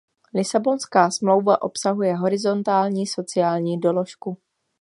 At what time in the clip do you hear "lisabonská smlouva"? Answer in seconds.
0.35-1.61